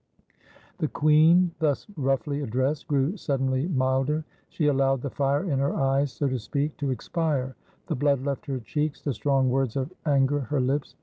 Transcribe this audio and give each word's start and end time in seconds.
The 0.79 0.87
queen, 0.87 1.51
thus 1.59 1.85
roughly 1.95 2.41
addressed, 2.41 2.87
grew 2.87 3.15
suddenly 3.17 3.67
milder. 3.67 4.25
She 4.49 4.65
allowed 4.65 5.03
the 5.03 5.11
fire 5.11 5.43
in 5.43 5.59
her 5.59 5.75
eyes, 5.75 6.11
so 6.11 6.27
to 6.27 6.39
speak, 6.39 6.75
to 6.77 6.89
expire; 6.89 7.55
the 7.85 7.93
blood 7.93 8.23
left 8.23 8.47
her 8.47 8.59
cheeks, 8.61 9.03
the 9.03 9.13
strong 9.13 9.51
words 9.51 9.75
of 9.75 9.93
anger 10.07 10.39
her 10.39 10.59
lips. 10.59 10.95